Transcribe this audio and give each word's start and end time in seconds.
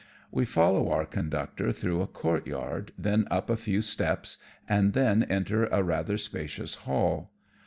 We 0.31 0.45
follow 0.45 0.89
our 0.89 1.05
conductor 1.05 1.71
through 1.71 2.01
a 2.01 2.07
courtyard, 2.07 2.91
then 2.97 3.27
up 3.29 3.51
a 3.51 3.55
few 3.55 3.81
steps^ 3.81 4.37
and 4.67 4.93
then 4.93 5.21
enter 5.29 5.65
a 5.67 5.83
rather 5.83 6.17
spacious 6.17 6.73
hall. 6.89 7.29